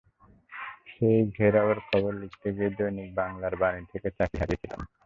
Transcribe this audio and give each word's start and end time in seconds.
সেই 0.91 1.19
ঘেরাওয়ের 1.37 1.79
খবর 1.87 2.11
লিখতে 2.21 2.47
গিয়ে 2.55 2.71
দৈনিক 2.77 3.09
বাংলার 3.15 3.53
বাণী 3.61 3.81
থেকে 3.91 4.07
চাকরি 4.17 4.37
হারিয়েছিলাম। 4.41 4.81